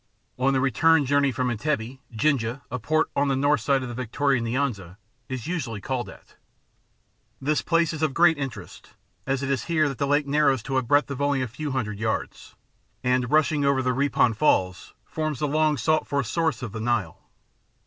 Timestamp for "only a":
11.21-11.47